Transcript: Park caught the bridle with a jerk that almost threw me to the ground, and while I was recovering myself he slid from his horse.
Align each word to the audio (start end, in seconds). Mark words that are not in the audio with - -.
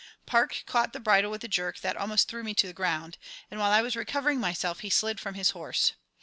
Park 0.25 0.63
caught 0.65 0.93
the 0.93 0.99
bridle 0.99 1.29
with 1.29 1.43
a 1.43 1.47
jerk 1.47 1.79
that 1.81 1.95
almost 1.95 2.27
threw 2.27 2.43
me 2.43 2.55
to 2.55 2.65
the 2.65 2.73
ground, 2.73 3.19
and 3.51 3.59
while 3.59 3.69
I 3.69 3.83
was 3.83 3.95
recovering 3.95 4.39
myself 4.39 4.79
he 4.79 4.89
slid 4.89 5.19
from 5.19 5.35
his 5.35 5.51
horse. 5.51 5.93